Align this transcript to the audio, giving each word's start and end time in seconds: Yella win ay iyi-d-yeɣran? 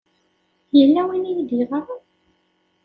Yella 0.77 1.01
win 1.07 1.27
ay 1.27 1.29
iyi-d-yeɣran? 1.33 1.87